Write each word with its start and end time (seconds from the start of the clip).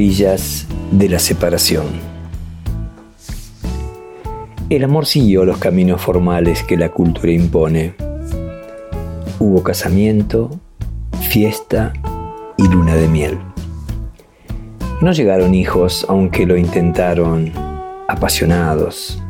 de 0.00 1.10
la 1.10 1.18
separación. 1.18 1.84
El 4.70 4.82
amor 4.82 5.04
siguió 5.04 5.44
los 5.44 5.58
caminos 5.58 6.00
formales 6.00 6.62
que 6.62 6.78
la 6.78 6.88
cultura 6.88 7.30
impone. 7.32 7.92
Hubo 9.38 9.62
casamiento, 9.62 10.58
fiesta 11.28 11.92
y 12.56 12.66
luna 12.66 12.94
de 12.94 13.08
miel. 13.08 13.38
No 15.02 15.12
llegaron 15.12 15.54
hijos, 15.54 16.06
aunque 16.08 16.46
lo 16.46 16.56
intentaron 16.56 17.52
apasionados. 18.08 19.22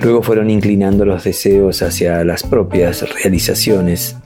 Luego 0.00 0.22
fueron 0.22 0.48
inclinando 0.48 1.04
los 1.04 1.24
deseos 1.24 1.82
hacia 1.82 2.24
las 2.24 2.42
propias 2.42 3.04
realizaciones, 3.22 4.16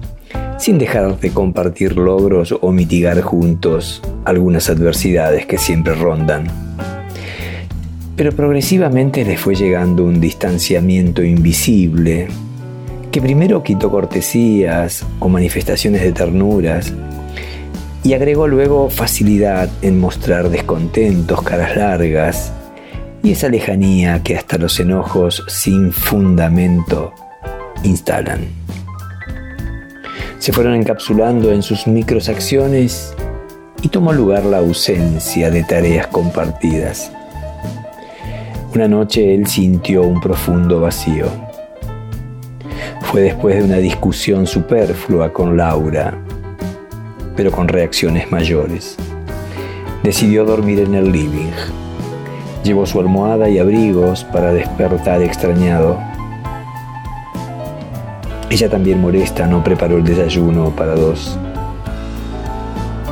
sin 0.57 0.79
dejar 0.79 1.19
de 1.19 1.31
compartir 1.33 1.97
logros 1.97 2.55
o 2.61 2.71
mitigar 2.71 3.21
juntos 3.23 4.03
algunas 4.25 4.71
adversidades 4.71 5.47
que 5.47 5.59
siempre 5.59 5.95
rondan. 5.95 6.47
Pero 8.17 8.33
progresivamente 8.33 9.25
les 9.25 9.41
fue 9.41 9.55
llegando 9.55 10.05
un 10.05 10.21
distanciamiento 10.21 11.23
invisible, 11.23 12.29
que 13.11 13.21
primero 13.21 13.63
quitó 13.63 13.91
cortesías 13.91 15.05
o 15.19 15.29
manifestaciones 15.29 16.03
de 16.03 16.13
ternuras, 16.13 16.93
y 18.05 18.15
agregó 18.15 18.49
luego 18.49 18.91
facilidad 18.91 19.71
en 19.81 19.99
mostrar 19.99 20.51
descontentos, 20.51 21.43
caras 21.43 21.77
largas, 21.77 22.53
y 23.23 23.33
esa 23.33 23.49
lejanía 23.49 24.23
que 24.23 24.37
hasta 24.37 24.59
los 24.59 24.81
enojos 24.81 25.45
sin 25.47 25.93
fundamento 25.93 27.13
instalan. 27.85 28.41
Se 30.39 30.53
fueron 30.53 30.75
encapsulando 30.75 31.53
en 31.53 31.63
sus 31.63 31.87
microsacciones 31.87 33.15
y 33.83 33.89
tomó 33.89 34.13
lugar 34.13 34.45
la 34.45 34.59
ausencia 34.59 35.51
de 35.51 35.65
tareas 35.65 36.07
compartidas. 36.07 37.13
Una 38.75 38.89
noche 38.89 39.35
él 39.35 39.47
sintió 39.47 40.03
un 40.05 40.21
profundo 40.21 40.81
vacío. 40.81 41.27
Fue 43.03 43.21
después 43.21 43.57
de 43.57 43.65
una 43.65 43.77
discusión 43.77 44.47
superflua 44.47 45.33
con 45.33 45.57
Laura, 45.57 46.15
pero 47.37 47.51
con 47.51 47.69
reacciones 47.69 48.31
mayores. 48.31 48.97
Decidió 50.03 50.45
dormir 50.45 50.81
en 50.81 50.95
el 50.95 51.13
living. 51.13 51.51
Llevó 52.65 52.87
su 52.87 53.01
almohada 53.01 53.49
y 53.49 53.59
abrigos 53.59 54.25
para 54.25 54.53
despertar 54.53 55.21
extrañado. 55.23 55.99
Ella 58.49 58.71
también 58.71 59.01
molesta 59.01 59.47
no 59.47 59.63
preparó 59.65 59.97
el 59.97 60.05
desayuno 60.05 60.71
para 60.71 60.95
dos. 60.95 61.39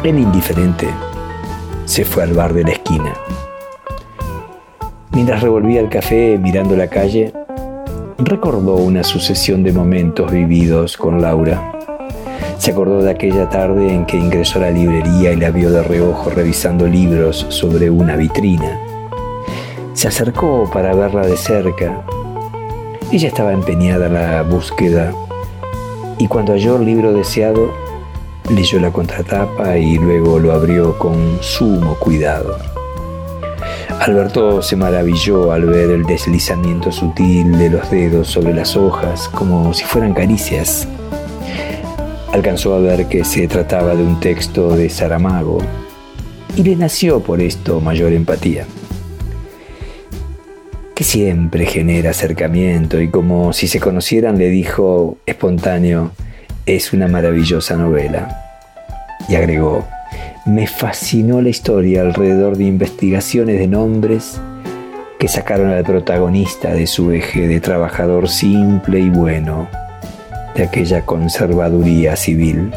El 0.03 0.19
indiferente 0.19 0.89
se 1.85 2.07
fue 2.07 2.23
al 2.23 2.33
bar 2.33 2.55
de 2.55 2.65
la 2.65 2.71
esquina. 2.71 3.13
Mientras 5.11 5.43
revolvía 5.43 5.83
el 5.83 5.91
café 5.91 6.39
mirando 6.39 6.75
la 6.75 6.89
calle, 6.89 7.35
recordó 8.17 8.77
una 8.77 9.05
sucesión 9.05 9.63
de 9.63 9.73
momentos 9.73 10.33
vividos 10.33 10.97
con 10.97 11.21
Laura. 11.21 11.73
Se 12.57 12.71
acordó 12.71 13.03
de 13.03 13.11
aquella 13.11 13.51
tarde 13.51 13.93
en 13.93 14.07
que 14.07 14.17
ingresó 14.17 14.59
a 14.59 14.63
la 14.63 14.71
librería 14.71 15.33
y 15.33 15.37
la 15.37 15.51
vio 15.51 15.71
de 15.71 15.83
reojo 15.83 16.31
revisando 16.31 16.87
libros 16.87 17.45
sobre 17.51 17.91
una 17.91 18.17
vitrina. 18.17 18.81
Se 19.93 20.09
acercó 20.09 20.71
para 20.73 20.95
verla 20.95 21.27
de 21.27 21.37
cerca. 21.37 22.07
Ella 23.13 23.29
estaba 23.29 23.53
empeñada 23.53 24.07
en 24.07 24.15
la 24.15 24.43
búsqueda 24.45 25.13
y 26.17 26.27
cuando 26.27 26.53
halló 26.53 26.77
el 26.77 26.87
libro 26.87 27.13
deseado, 27.13 27.90
leyó 28.51 28.81
la 28.81 28.93
contratapa 28.93 29.77
y 29.79 29.97
luego 29.97 30.39
lo 30.39 30.53
abrió 30.53 30.99
con 30.99 31.39
sumo 31.41 31.99
cuidado. 31.99 32.59
Alberto 34.01 34.63
se 34.63 34.77
maravilló 34.77 35.53
al 35.53 35.67
ver 35.67 35.91
el 35.91 36.05
deslizamiento 36.05 36.91
sutil 36.91 37.59
de 37.59 37.71
los 37.71 37.91
dedos 37.91 38.29
sobre 38.29 38.55
las 38.55 38.77
hojas 38.77 39.29
como 39.29 39.75
si 39.75 39.85
fueran 39.85 40.15
caricias 40.15 40.89
alcanzó 42.33 42.75
a 42.75 42.79
ver 42.79 43.07
que 43.07 43.25
se 43.25 43.49
trataba 43.49 43.95
de 43.95 44.03
un 44.03 44.21
texto 44.21 44.77
de 44.77 44.89
Saramago 44.89 45.59
y 46.57 46.63
le 46.63 46.77
nació 46.77 47.21
por 47.21 47.41
esto 47.41 47.81
mayor 47.81 48.13
empatía, 48.13 48.67
que 50.95 51.05
siempre 51.05 51.67
genera 51.67 52.11
acercamiento 52.11 53.01
y 53.01 53.09
como 53.09 53.53
si 53.53 53.69
se 53.69 53.81
conocieran 53.81 54.39
le 54.39 54.49
dijo 54.49 55.19
espontáneo, 55.27 56.13
es 56.67 56.93
una 56.93 57.09
maravillosa 57.09 57.77
novela. 57.77 58.37
Y 59.29 59.35
agregó, 59.35 59.87
me 60.47 60.67
fascinó 60.67 61.41
la 61.43 61.51
historia 61.51 62.03
alrededor 62.03 62.57
de 62.57 62.65
investigaciones 62.65 63.59
de 63.59 63.67
nombres 63.67 64.41
que 65.19 65.29
sacaron 65.29 65.71
al 65.71 65.85
protagonista 65.85 66.73
de 66.73 66.87
su 66.87 67.13
eje 67.13 67.47
de 67.47 67.61
trabajador 67.61 68.29
simple 68.29 69.01
y 69.01 69.11
bueno 69.11 69.69
de 70.55 70.65
aquella 70.65 71.05
conservaduría 71.05 72.17
civil. 72.17 72.73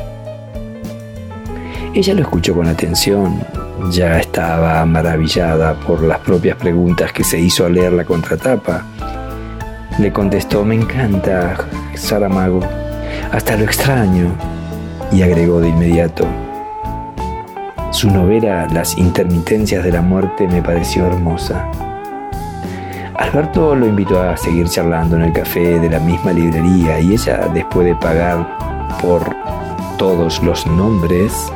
Ella 1.96 2.14
lo 2.16 2.22
escuchó 2.22 2.54
con 2.54 2.68
atención, 2.68 3.40
ya 3.92 4.20
estaba 4.20 4.86
maravillada 4.86 5.76
por 5.76 6.02
las 6.04 6.20
propias 6.20 6.58
preguntas 6.58 7.14
que 7.14 7.24
se 7.24 7.40
hizo 7.40 7.66
al 7.66 7.76
leer 7.76 7.94
la 7.94 8.04
contratapa. 8.04 8.86
Le 10.00 10.12
contestó, 10.12 10.66
me 10.66 10.76
encanta, 10.76 11.56
Saramago, 11.96 12.62
hasta 13.34 13.58
lo 13.58 13.64
extraño, 13.64 14.28
y 15.12 15.24
agregó 15.24 15.60
de 15.60 15.70
inmediato, 15.70 16.28
su 17.90 18.10
novela 18.12 18.68
Las 18.72 18.96
intermitencias 18.96 19.84
de 19.84 19.92
la 19.92 20.02
muerte 20.02 20.48
me 20.48 20.62
pareció 20.62 21.08
hermosa. 21.08 21.68
Alberto 23.16 23.76
lo 23.76 23.88
invitó 23.88 24.22
a 24.22 24.38
seguir 24.38 24.68
charlando 24.68 25.16
en 25.16 25.24
el 25.24 25.34
café 25.34 25.80
de 25.80 25.90
la 25.90 26.00
misma 26.00 26.32
librería 26.32 27.00
y 27.00 27.14
ella, 27.14 27.50
después 27.52 27.88
de 27.88 27.96
pagar 27.96 28.58
por 29.02 29.36
todos 29.98 30.44
los 30.44 30.68
nombres, 30.68 31.52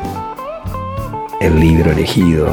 el 1.39 1.59
libro 1.59 1.91
elegido, 1.91 2.47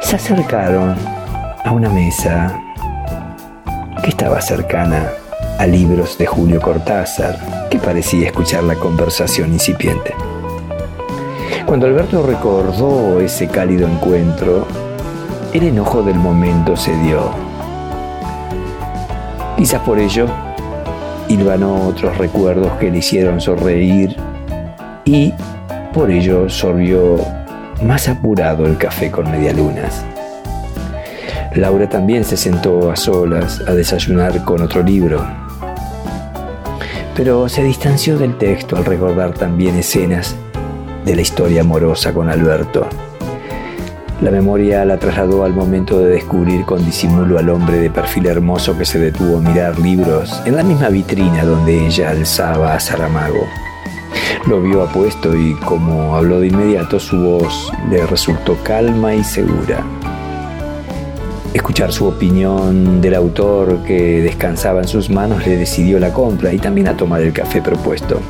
se 0.00 0.16
acercaron 0.16 0.96
a 1.62 1.72
una 1.72 1.90
mesa 1.90 2.58
que 4.02 4.08
estaba 4.08 4.40
cercana 4.40 5.10
a 5.58 5.66
libros 5.66 6.18
de 6.18 6.26
Julio 6.26 6.60
Cortázar, 6.60 7.68
que 7.70 7.78
parecía 7.78 8.26
escuchar 8.26 8.64
la 8.64 8.74
conversación 8.74 9.52
incipiente. 9.52 10.14
Cuando 11.66 11.86
Alberto 11.86 12.22
recordó 12.22 13.20
ese 13.20 13.48
cálido 13.48 13.88
encuentro, 13.88 14.66
el 15.52 15.62
enojo 15.62 16.02
del 16.02 16.16
momento 16.16 16.76
se 16.76 16.94
dio. 16.98 17.30
Quizás 19.56 19.80
por 19.82 19.98
ello, 19.98 20.26
hilvanó 21.28 21.86
otros 21.88 22.18
recuerdos 22.18 22.72
que 22.78 22.90
le 22.90 22.98
hicieron 22.98 23.40
sonreír 23.40 24.16
y 25.04 25.32
por 25.92 26.10
ello 26.10 26.48
sorbió 26.48 27.18
más 27.82 28.08
apurado 28.08 28.66
el 28.66 28.76
café 28.76 29.10
con 29.10 29.30
medialunas. 29.30 30.04
Laura 31.54 31.88
también 31.88 32.24
se 32.24 32.36
sentó 32.36 32.90
a 32.90 32.96
solas 32.96 33.62
a 33.68 33.74
desayunar 33.74 34.44
con 34.44 34.60
otro 34.60 34.82
libro, 34.82 35.24
pero 37.16 37.48
se 37.48 37.62
distanció 37.62 38.18
del 38.18 38.36
texto 38.38 38.76
al 38.76 38.84
recordar 38.84 39.34
también 39.34 39.76
escenas 39.76 40.36
de 41.04 41.14
la 41.14 41.22
historia 41.22 41.60
amorosa 41.60 42.12
con 42.12 42.28
Alberto. 42.28 42.86
La 44.20 44.30
memoria 44.30 44.84
la 44.84 44.98
trasladó 44.98 45.44
al 45.44 45.52
momento 45.52 45.98
de 45.98 46.10
descubrir 46.10 46.64
con 46.64 46.84
disimulo 46.84 47.38
al 47.38 47.50
hombre 47.50 47.78
de 47.78 47.90
perfil 47.90 48.26
hermoso 48.26 48.76
que 48.78 48.84
se 48.84 48.98
detuvo 48.98 49.38
a 49.38 49.40
mirar 49.40 49.78
libros 49.78 50.40
en 50.46 50.56
la 50.56 50.62
misma 50.62 50.88
vitrina 50.88 51.44
donde 51.44 51.86
ella 51.86 52.10
alzaba 52.10 52.74
a 52.74 52.80
Saramago. 52.80 53.46
Lo 54.46 54.62
vio 54.62 54.82
apuesto 54.82 55.34
y 55.36 55.54
como 55.54 56.16
habló 56.16 56.40
de 56.40 56.48
inmediato 56.48 57.00
su 57.00 57.18
voz 57.18 57.72
le 57.90 58.06
resultó 58.06 58.56
calma 58.62 59.14
y 59.14 59.24
segura. 59.24 59.84
Escuchar 61.54 61.92
su 61.92 62.06
opinión 62.06 63.00
del 63.00 63.14
autor 63.14 63.84
que 63.84 64.20
descansaba 64.22 64.80
en 64.80 64.88
sus 64.88 65.08
manos 65.08 65.46
le 65.46 65.56
decidió 65.56 66.00
la 66.00 66.12
compra 66.12 66.52
y 66.52 66.58
también 66.58 66.88
a 66.88 66.96
tomar 66.96 67.22
el 67.22 67.32
café 67.32 67.62
propuesto, 67.62 68.20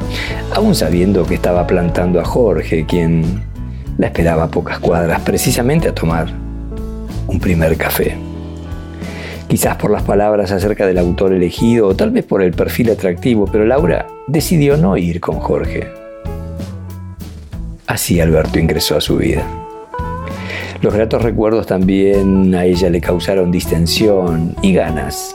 aún 0.53 0.75
sabiendo 0.75 1.25
que 1.25 1.35
estaba 1.35 1.67
plantando 1.67 2.21
a 2.21 2.25
Jorge, 2.27 2.85
quien 2.85 3.43
la 3.97 4.09
esperaba 4.09 4.45
a 4.45 4.49
pocas 4.49 4.79
cuadras, 4.79 5.23
precisamente 5.23 5.89
a 5.89 5.95
tomar 5.95 6.35
un 7.27 7.41
primer 7.41 7.79
café. 7.79 8.15
Quizás 9.49 9.77
por 9.77 9.91
las 9.91 10.03
palabras 10.03 10.53
acerca 10.53 10.87
del 10.87 10.99
autor 10.99 11.33
elegido 11.33 11.89
o 11.89 11.97
tal 11.97 12.11
vez 12.11 12.27
por 12.27 12.43
el 12.43 12.53
perfil 12.53 12.91
atractivo, 12.91 13.47
pero 13.51 13.65
Laura 13.65 14.07
decidió 14.27 14.77
no 14.77 14.99
ir 14.99 15.21
con 15.21 15.39
Jorge. 15.39 15.89
Así 17.87 18.21
Alberto 18.21 18.59
ingresó 18.59 18.99
a 18.99 19.01
su 19.01 19.17
vida. 19.17 19.64
Los 20.85 20.93
gratos 20.93 21.23
recuerdos 21.23 21.67
también 21.67 22.55
a 22.55 22.67
ella 22.67 22.91
le 22.91 23.01
causaron 23.01 23.51
distensión 23.51 24.55
y 24.61 24.75
ganas 24.75 25.35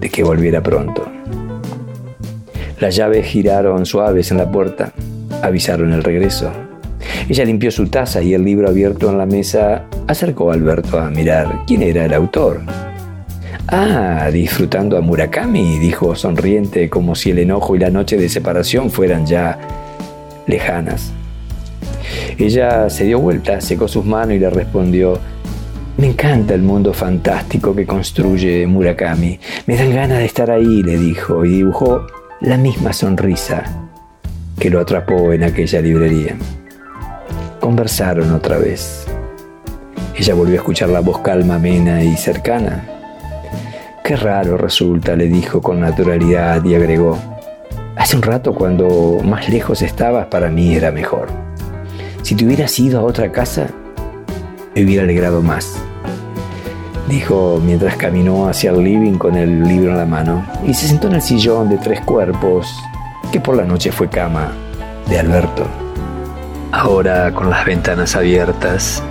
de 0.00 0.10
que 0.10 0.24
volviera 0.24 0.60
pronto. 0.60 1.06
Las 2.80 2.96
llaves 2.96 3.24
giraron 3.26 3.86
suaves 3.86 4.32
en 4.32 4.38
la 4.38 4.50
puerta, 4.50 4.92
avisaron 5.40 5.92
el 5.92 6.02
regreso 6.02 6.50
Ella 7.28 7.44
limpió 7.44 7.70
su 7.70 7.86
taza 7.86 8.22
y 8.22 8.34
el 8.34 8.44
libro 8.44 8.68
abierto 8.68 9.08
en 9.08 9.18
la 9.18 9.24
mesa 9.24 9.84
acercó 10.08 10.50
a 10.50 10.54
Alberto 10.54 10.98
a 10.98 11.10
mirar 11.10 11.60
quién 11.64 11.84
era 11.84 12.04
el 12.04 12.14
autor. 12.14 12.62
Ah, 13.68 14.30
disfrutando 14.32 14.96
a 14.96 15.00
Murakami, 15.00 15.78
dijo 15.78 16.16
sonriente 16.16 16.90
como 16.90 17.14
si 17.14 17.30
el 17.30 17.38
enojo 17.38 17.76
y 17.76 17.78
la 17.78 17.90
noche 17.90 18.16
de 18.16 18.28
separación 18.28 18.90
fueran 18.90 19.26
ya 19.26 19.60
lejanas. 20.48 21.12
Ella 22.38 22.88
se 22.90 23.04
dio 23.04 23.18
vuelta, 23.18 23.60
secó 23.60 23.88
sus 23.88 24.04
manos 24.04 24.34
y 24.34 24.38
le 24.38 24.50
respondió, 24.50 25.18
me 25.96 26.08
encanta 26.08 26.54
el 26.54 26.62
mundo 26.62 26.94
fantástico 26.94 27.74
que 27.74 27.86
construye 27.86 28.66
Murakami. 28.66 29.38
Me 29.66 29.76
dan 29.76 29.94
ganas 29.94 30.18
de 30.18 30.24
estar 30.24 30.50
ahí, 30.50 30.82
le 30.82 30.96
dijo, 30.96 31.44
y 31.44 31.50
dibujó 31.50 32.06
la 32.40 32.56
misma 32.56 32.92
sonrisa 32.92 33.88
que 34.58 34.70
lo 34.70 34.80
atrapó 34.80 35.32
en 35.32 35.44
aquella 35.44 35.80
librería. 35.80 36.36
Conversaron 37.60 38.32
otra 38.32 38.58
vez. 38.58 39.06
Ella 40.16 40.34
volvió 40.34 40.54
a 40.54 40.58
escuchar 40.58 40.88
la 40.88 41.00
voz 41.00 41.18
calma, 41.18 41.56
amena 41.56 42.02
y 42.02 42.16
cercana. 42.16 42.84
Qué 44.04 44.16
raro 44.16 44.56
resulta, 44.56 45.14
le 45.14 45.28
dijo 45.28 45.60
con 45.60 45.80
naturalidad 45.80 46.64
y 46.64 46.74
agregó, 46.74 47.18
hace 47.96 48.16
un 48.16 48.22
rato 48.22 48.54
cuando 48.54 49.20
más 49.22 49.48
lejos 49.48 49.82
estabas 49.82 50.26
para 50.26 50.50
mí 50.50 50.74
era 50.74 50.90
mejor. 50.90 51.51
Si 52.22 52.36
te 52.36 52.44
hubieras 52.44 52.78
ido 52.78 53.00
a 53.00 53.02
otra 53.02 53.32
casa, 53.32 53.68
me 54.74 54.84
hubiera 54.84 55.02
alegrado 55.02 55.42
más. 55.42 55.76
Dijo 57.08 57.60
mientras 57.62 57.96
caminó 57.96 58.48
hacia 58.48 58.70
el 58.70 58.82
living 58.82 59.14
con 59.14 59.34
el 59.36 59.64
libro 59.64 59.90
en 59.90 59.98
la 59.98 60.06
mano 60.06 60.46
y 60.64 60.72
se 60.72 60.86
sentó 60.86 61.08
en 61.08 61.14
el 61.14 61.22
sillón 61.22 61.68
de 61.68 61.78
tres 61.78 62.00
cuerpos 62.02 62.72
que 63.32 63.40
por 63.40 63.56
la 63.56 63.64
noche 63.64 63.90
fue 63.90 64.08
cama 64.08 64.52
de 65.08 65.18
Alberto. 65.18 65.66
Ahora 66.70 67.34
con 67.34 67.50
las 67.50 67.66
ventanas 67.66 68.14
abiertas, 68.14 69.02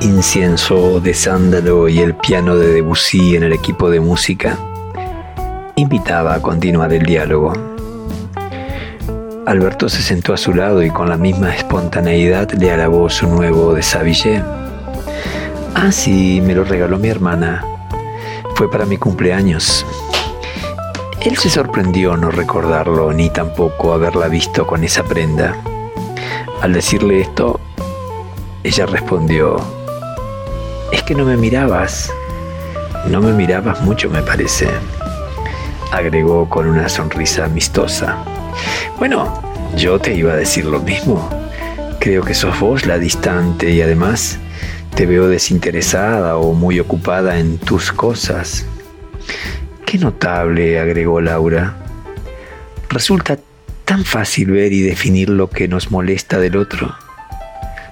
incienso 0.00 1.00
de 1.00 1.12
sándalo 1.12 1.88
y 1.88 1.98
el 1.98 2.14
piano 2.14 2.56
de 2.56 2.68
Debussy 2.68 3.36
en 3.36 3.42
el 3.42 3.52
equipo 3.52 3.90
de 3.90 4.00
música, 4.00 4.56
invitaba 5.74 6.34
a 6.34 6.40
continuar 6.40 6.92
el 6.92 7.04
diálogo. 7.04 7.73
Alberto 9.46 9.90
se 9.90 10.00
sentó 10.00 10.32
a 10.32 10.38
su 10.38 10.54
lado 10.54 10.82
y 10.82 10.90
con 10.90 11.10
la 11.10 11.18
misma 11.18 11.54
espontaneidad 11.54 12.50
le 12.52 12.72
alabó 12.72 13.10
su 13.10 13.28
nuevo 13.28 13.74
desabillé. 13.74 14.42
Ah, 15.74 15.92
sí, 15.92 16.40
me 16.42 16.54
lo 16.54 16.64
regaló 16.64 16.98
mi 16.98 17.08
hermana. 17.08 17.62
Fue 18.54 18.70
para 18.70 18.86
mi 18.86 18.96
cumpleaños. 18.96 19.84
Él 21.20 21.36
se 21.36 21.50
sorprendió 21.50 22.16
no 22.16 22.30
recordarlo 22.30 23.12
ni 23.12 23.28
tampoco 23.28 23.92
haberla 23.92 24.28
visto 24.28 24.66
con 24.66 24.82
esa 24.82 25.02
prenda. 25.04 25.54
Al 26.62 26.72
decirle 26.72 27.20
esto, 27.20 27.60
ella 28.62 28.86
respondió, 28.86 29.58
es 30.90 31.02
que 31.02 31.14
no 31.14 31.26
me 31.26 31.36
mirabas. 31.36 32.10
No 33.10 33.20
me 33.20 33.32
mirabas 33.32 33.82
mucho, 33.82 34.08
me 34.08 34.22
parece. 34.22 34.70
Agregó 35.92 36.48
con 36.48 36.66
una 36.66 36.88
sonrisa 36.88 37.44
amistosa. 37.44 38.24
Bueno, 38.98 39.42
yo 39.76 39.98
te 39.98 40.14
iba 40.14 40.32
a 40.32 40.36
decir 40.36 40.64
lo 40.64 40.80
mismo. 40.80 41.28
Creo 41.98 42.22
que 42.22 42.34
sos 42.34 42.58
vos 42.60 42.86
la 42.86 42.98
distante 42.98 43.70
y 43.70 43.82
además 43.82 44.38
te 44.94 45.06
veo 45.06 45.28
desinteresada 45.28 46.36
o 46.36 46.52
muy 46.52 46.78
ocupada 46.78 47.38
en 47.38 47.58
tus 47.58 47.92
cosas. 47.92 48.66
Qué 49.84 49.98
notable, 49.98 50.78
agregó 50.78 51.20
Laura. 51.20 51.76
Resulta 52.88 53.38
tan 53.84 54.04
fácil 54.04 54.50
ver 54.50 54.72
y 54.72 54.82
definir 54.82 55.30
lo 55.30 55.50
que 55.50 55.68
nos 55.68 55.90
molesta 55.90 56.38
del 56.38 56.56
otro. 56.56 56.94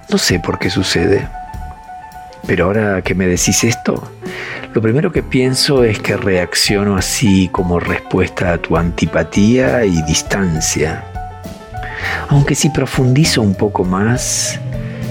No 0.09 0.17
sé 0.17 0.39
por 0.39 0.59
qué 0.59 0.69
sucede. 0.69 1.27
Pero 2.47 2.65
ahora 2.65 3.01
que 3.01 3.15
me 3.15 3.25
decís 3.25 3.63
esto, 3.63 4.11
lo 4.73 4.81
primero 4.81 5.11
que 5.11 5.21
pienso 5.21 5.83
es 5.83 5.99
que 5.99 6.17
reacciono 6.17 6.95
así 6.95 7.47
como 7.49 7.79
respuesta 7.79 8.53
a 8.53 8.57
tu 8.57 8.75
antipatía 8.75 9.85
y 9.85 10.01
distancia. 10.01 11.03
Aunque 12.29 12.55
si 12.55 12.69
profundizo 12.69 13.43
un 13.43 13.53
poco 13.53 13.83
más, 13.83 14.59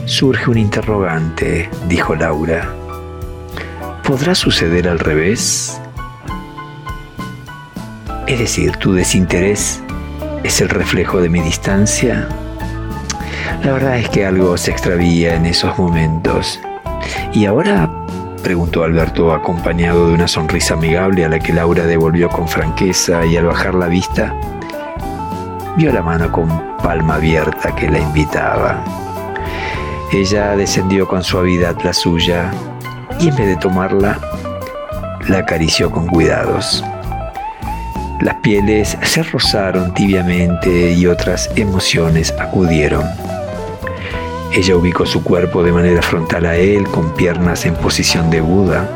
surge 0.05 0.51
un 0.51 0.59
interrogante, 0.59 1.71
dijo 1.89 2.17
Laura. 2.17 2.75
¿Podrá 4.03 4.35
suceder 4.35 4.89
al 4.89 4.99
revés? 4.99 5.81
Es 8.27 8.41
decir, 8.41 8.77
tu 8.79 8.95
desinterés 8.95 9.81
es 10.43 10.61
el 10.61 10.71
reflejo 10.71 11.21
de 11.21 11.29
mi 11.29 11.41
distancia. 11.41 12.27
La 13.63 13.73
verdad 13.73 13.97
es 13.97 14.09
que 14.09 14.27
algo 14.27 14.57
se 14.57 14.73
extravía 14.73 15.37
en 15.37 15.47
esos 15.47 15.79
momentos. 15.79 16.59
¿Y 17.33 17.47
ahora? 17.47 18.02
Preguntó 18.43 18.85
Alberto 18.85 19.33
acompañado 19.33 20.09
de 20.09 20.15
una 20.15 20.29
sonrisa 20.29 20.75
amigable 20.75 21.25
a 21.25 21.29
la 21.29 21.39
que 21.39 21.53
Laura 21.53 21.87
devolvió 21.87 22.29
con 22.29 22.49
franqueza 22.49 23.25
y 23.25 23.37
al 23.37 23.47
bajar 23.47 23.75
la 23.75 23.87
vista 23.87 24.35
vio 25.77 25.93
la 25.93 26.03
mano 26.03 26.31
con 26.31 26.77
palma 26.83 27.15
abierta 27.15 27.75
que 27.75 27.89
la 27.89 27.99
invitaba. 27.99 28.85
Ella 30.13 30.57
descendió 30.57 31.09
con 31.09 31.23
suavidad 31.23 31.77
la 31.83 31.93
suya 31.93 32.51
y 33.19 33.29
en 33.29 33.37
vez 33.37 33.47
de 33.47 33.57
tomarla, 33.57 34.19
la 35.29 35.39
acarició 35.39 35.91
con 35.91 36.07
cuidados. 36.07 36.85
Las 38.21 38.35
pieles 38.37 38.99
se 39.03 39.23
rozaron 39.23 39.95
tibiamente 39.95 40.93
y 40.93 41.07
otras 41.07 41.51
emociones 41.57 42.35
acudieron. 42.39 43.05
Ella 44.55 44.77
ubicó 44.77 45.07
su 45.07 45.25
cuerpo 45.25 45.63
de 45.63 45.73
manera 45.73 46.03
frontal 46.03 46.45
a 46.45 46.57
él, 46.57 46.85
con 46.85 47.15
piernas 47.15 47.65
en 47.65 47.75
posición 47.75 48.29
de 48.29 48.43
Buda, 48.43 48.87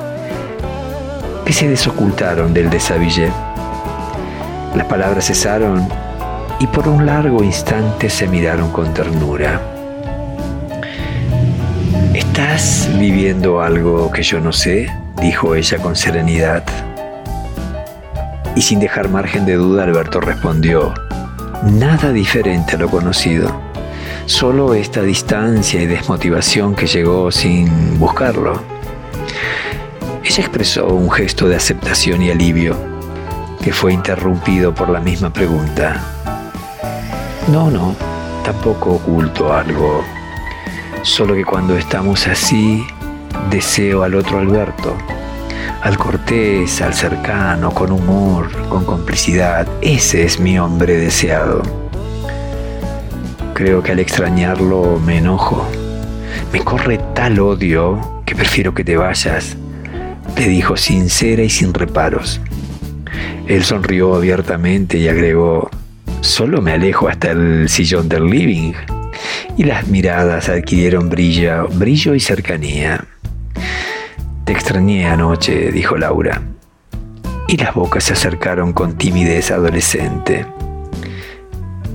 que 1.47 1.53
se 1.55 1.67
desocultaron 1.67 2.53
del 2.53 2.69
desabillé. 2.69 3.31
Las 4.75 4.87
palabras 4.87 5.26
cesaron 5.26 5.88
y 6.61 6.67
por 6.67 6.87
un 6.87 7.06
largo 7.06 7.43
instante 7.43 8.11
se 8.11 8.29
miraron 8.29 8.70
con 8.70 8.93
ternura. 8.93 9.62
¿Estás 12.12 12.91
viviendo 12.99 13.62
algo 13.62 14.11
que 14.11 14.23
yo 14.23 14.41
no 14.41 14.52
sé? 14.52 14.93
dijo 15.23 15.55
ella 15.55 15.79
con 15.79 15.97
serenidad. 15.97 16.64
Y 18.55 18.61
sin 18.61 18.79
dejar 18.79 19.09
margen 19.09 19.47
de 19.47 19.55
duda, 19.55 19.85
Alberto 19.85 20.20
respondió, 20.20 20.93
nada 21.62 22.12
diferente 22.12 22.76
a 22.76 22.79
lo 22.79 22.91
conocido. 22.91 23.65
Solo 24.26 24.75
esta 24.75 25.02
distancia 25.02 25.80
y 25.80 25.87
desmotivación 25.87 26.75
que 26.75 26.88
llegó 26.88 27.30
sin 27.30 27.97
buscarlo. 28.00 28.61
Ella 30.25 30.40
expresó 30.42 30.88
un 30.88 31.09
gesto 31.12 31.49
de 31.49 31.54
aceptación 31.54 32.21
y 32.23 32.30
alivio, 32.30 32.76
que 33.62 33.73
fue 33.73 33.92
interrumpido 33.92 34.75
por 34.75 34.88
la 34.88 34.99
misma 34.99 35.33
pregunta. 35.33 36.02
No, 37.47 37.71
no, 37.71 37.95
tampoco 38.45 38.95
oculto 38.95 39.52
algo. 39.52 40.02
Solo 41.02 41.35
que 41.35 41.45
cuando 41.45 41.78
estamos 41.78 42.26
así, 42.26 42.85
deseo 43.49 44.02
al 44.02 44.16
otro 44.16 44.40
Alberto, 44.40 44.97
al 45.83 45.97
cortés, 45.97 46.83
al 46.83 46.95
cercano, 46.95 47.71
con 47.71 47.92
humor, 47.92 48.50
con 48.68 48.85
complicidad. 48.85 49.68
Ese 49.83 50.25
es 50.25 50.40
mi 50.40 50.59
hombre 50.59 50.97
deseado. 50.97 51.86
Creo 53.56 53.82
que 53.82 53.92
al 53.92 54.00
extrañarlo 54.00 55.00
me 55.02 55.16
enojo. 55.16 55.66
Me 56.52 56.60
corre 56.60 57.00
tal 57.14 57.40
odio 57.40 58.20
que 58.26 58.34
prefiero 58.34 58.75
que 58.75 58.84
te 58.84 58.98
vayas, 58.98 59.56
le 60.36 60.46
dijo 60.46 60.76
sincera 60.76 61.42
y 61.42 61.48
sin 61.48 61.72
reparos. 61.72 62.38
Él 63.46 63.64
sonrió 63.64 64.14
abiertamente 64.14 64.98
y 64.98 65.08
agregó, 65.08 65.70
solo 66.20 66.60
me 66.60 66.72
alejo 66.72 67.08
hasta 67.08 67.30
el 67.30 67.70
sillón 67.70 68.10
del 68.10 68.26
living. 68.26 68.75
Y 69.56 69.64
las 69.64 69.88
miradas 69.88 70.50
adquirieron 70.50 71.08
brillo, 71.08 71.66
brillo 71.68 72.14
y 72.14 72.20
cercanía. 72.20 73.06
Te 74.44 74.52
extrañé 74.52 75.06
anoche, 75.06 75.72
dijo 75.72 75.96
Laura. 75.96 76.42
Y 77.48 77.56
las 77.56 77.75
bocas 77.75 78.04
se 78.04 78.12
acercaron 78.12 78.75
con 78.75 78.98
timidez 78.98 79.50
adolescente. 79.50 80.44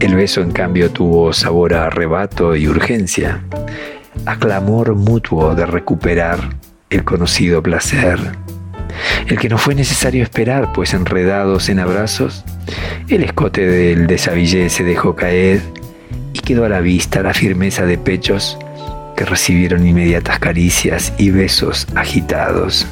El 0.01 0.15
beso, 0.15 0.41
en 0.41 0.49
cambio, 0.49 0.89
tuvo 0.89 1.31
sabor 1.31 1.75
a 1.75 1.85
arrebato 1.85 2.55
y 2.55 2.67
urgencia, 2.67 3.43
a 4.25 4.35
clamor 4.35 4.95
mutuo 4.95 5.53
de 5.53 5.67
recuperar 5.67 6.39
el 6.89 7.03
conocido 7.03 7.61
placer, 7.61 8.17
el 9.27 9.37
que 9.37 9.47
no 9.47 9.59
fue 9.59 9.75
necesario 9.75 10.23
esperar, 10.23 10.73
pues 10.73 10.95
enredados 10.95 11.69
en 11.69 11.79
abrazos, 11.79 12.43
el 13.09 13.23
escote 13.23 13.67
del 13.67 14.07
desabillé 14.07 14.71
se 14.71 14.83
dejó 14.83 15.15
caer 15.15 15.61
y 16.33 16.39
quedó 16.39 16.65
a 16.65 16.69
la 16.69 16.81
vista 16.81 17.21
la 17.21 17.35
firmeza 17.35 17.85
de 17.85 17.99
pechos 17.99 18.57
que 19.15 19.23
recibieron 19.23 19.85
inmediatas 19.85 20.39
caricias 20.39 21.13
y 21.19 21.29
besos 21.29 21.85
agitados. 21.93 22.87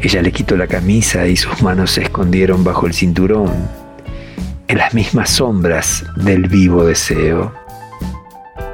Ella 0.00 0.22
le 0.22 0.32
quitó 0.32 0.56
la 0.56 0.68
camisa 0.68 1.26
y 1.26 1.36
sus 1.36 1.60
manos 1.60 1.90
se 1.90 2.04
escondieron 2.04 2.64
bajo 2.64 2.86
el 2.86 2.94
cinturón 2.94 3.52
en 4.68 4.78
las 4.78 4.92
mismas 4.92 5.30
sombras 5.30 6.04
del 6.16 6.46
vivo 6.46 6.84
deseo. 6.84 7.52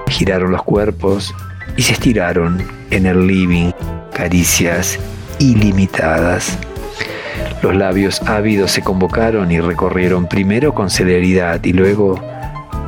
Giraron 0.08 0.50
los 0.50 0.62
cuerpos 0.64 1.32
y 1.76 1.82
se 1.82 1.92
estiraron 1.92 2.62
en 2.90 3.06
el 3.06 3.26
living, 3.26 3.70
caricias 4.12 4.98
ilimitadas. 5.38 6.58
Los 7.62 7.76
labios 7.76 8.20
ávidos 8.22 8.72
se 8.72 8.82
convocaron 8.82 9.50
y 9.52 9.60
recorrieron 9.60 10.26
primero 10.26 10.74
con 10.74 10.90
celeridad 10.90 11.62
y 11.64 11.72
luego 11.72 12.20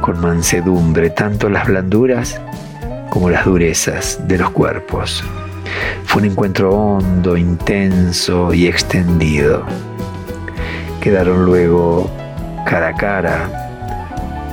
con 0.01 0.21
mansedumbre 0.21 1.11
tanto 1.11 1.49
las 1.49 1.67
blanduras 1.67 2.41
como 3.11 3.31
las 3.31 3.45
durezas 3.45 4.21
de 4.27 4.39
los 4.39 4.51
cuerpos. 4.51 5.25
Fue 6.05 6.23
un 6.23 6.31
encuentro 6.31 6.75
hondo, 6.75 7.37
intenso 7.37 8.53
y 8.53 8.67
extendido. 8.67 9.65
Quedaron 11.01 11.45
luego 11.45 12.11
cara 12.67 12.89
a 12.89 12.95
cara, 12.95 13.49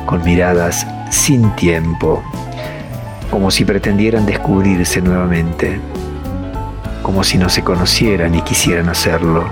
con 0.06 0.24
miradas 0.24 0.86
sin 1.10 1.54
tiempo, 1.56 2.24
como 3.32 3.50
si 3.50 3.66
pretendieran 3.66 4.26
descubrirse 4.28 5.02
nuevamente, 5.02 5.80
como 7.02 7.24
si 7.24 7.40
no 7.40 7.50
se 7.50 7.64
conocieran 7.64 8.36
y 8.36 8.42
quisieran 8.44 8.88
hacerlo. 8.88 9.46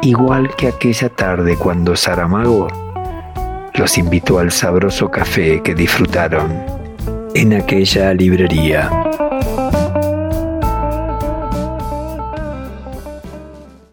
Igual 0.00 0.54
que 0.54 0.68
aquella 0.68 1.08
tarde 1.08 1.56
cuando 1.56 1.96
Saramago 1.96 2.68
los 3.74 3.98
invitó 3.98 4.38
al 4.38 4.52
sabroso 4.52 5.10
café 5.10 5.60
que 5.60 5.74
disfrutaron 5.74 6.64
en 7.34 7.54
aquella 7.54 8.14
librería. 8.14 8.90